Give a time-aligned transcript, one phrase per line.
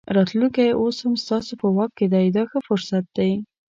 [0.15, 3.31] راتلونکی اوس هم ستاسو په واک دی دا ښه فرصت دی.